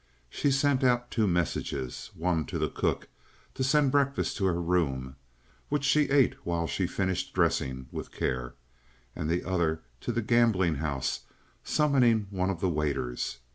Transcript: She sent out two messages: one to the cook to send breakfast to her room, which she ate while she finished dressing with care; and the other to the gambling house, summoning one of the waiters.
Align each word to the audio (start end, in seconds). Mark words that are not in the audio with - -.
She 0.31 0.49
sent 0.49 0.83
out 0.83 1.11
two 1.11 1.27
messages: 1.27 2.09
one 2.15 2.45
to 2.45 2.57
the 2.57 2.71
cook 2.71 3.07
to 3.53 3.63
send 3.63 3.91
breakfast 3.91 4.35
to 4.37 4.45
her 4.45 4.59
room, 4.59 5.15
which 5.69 5.83
she 5.83 6.09
ate 6.09 6.43
while 6.43 6.65
she 6.65 6.87
finished 6.87 7.33
dressing 7.35 7.85
with 7.91 8.11
care; 8.11 8.55
and 9.15 9.29
the 9.29 9.43
other 9.43 9.83
to 9.99 10.11
the 10.11 10.23
gambling 10.23 10.77
house, 10.77 11.25
summoning 11.63 12.25
one 12.31 12.49
of 12.49 12.61
the 12.61 12.67
waiters. 12.69 13.41